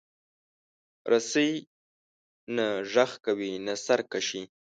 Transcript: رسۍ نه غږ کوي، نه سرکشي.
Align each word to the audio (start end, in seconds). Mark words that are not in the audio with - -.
رسۍ 1.11 1.51
نه 2.55 2.67
غږ 2.91 3.11
کوي، 3.25 3.51
نه 3.65 3.73
سرکشي. 3.85 4.41